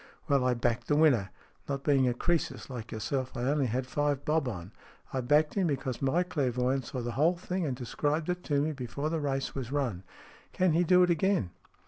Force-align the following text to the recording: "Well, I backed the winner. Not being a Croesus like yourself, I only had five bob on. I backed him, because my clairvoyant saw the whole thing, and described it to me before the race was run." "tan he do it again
"Well, 0.27 0.43
I 0.45 0.55
backed 0.55 0.87
the 0.87 0.95
winner. 0.95 1.29
Not 1.69 1.83
being 1.83 2.07
a 2.07 2.15
Croesus 2.15 2.71
like 2.71 2.91
yourself, 2.91 3.37
I 3.37 3.43
only 3.43 3.67
had 3.67 3.85
five 3.85 4.25
bob 4.25 4.47
on. 4.47 4.71
I 5.13 5.21
backed 5.21 5.53
him, 5.53 5.67
because 5.67 6.01
my 6.01 6.23
clairvoyant 6.23 6.85
saw 6.85 7.01
the 7.01 7.11
whole 7.11 7.37
thing, 7.37 7.67
and 7.67 7.75
described 7.77 8.27
it 8.27 8.43
to 8.45 8.59
me 8.61 8.71
before 8.71 9.11
the 9.11 9.19
race 9.19 9.53
was 9.53 9.71
run." 9.71 10.01
"tan 10.53 10.71
he 10.73 10.83
do 10.83 11.03
it 11.03 11.11
again 11.11 11.51